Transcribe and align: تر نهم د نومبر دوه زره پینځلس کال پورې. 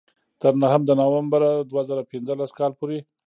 تر 0.41 0.53
نهم 0.61 0.81
د 0.85 0.89
نومبر 0.99 1.41
دوه 1.69 1.81
زره 1.89 2.03
پینځلس 2.11 2.51
کال 2.59 2.71
پورې. 2.79 2.97